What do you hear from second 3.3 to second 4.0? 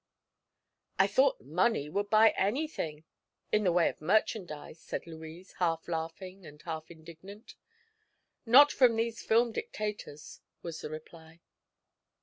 in the way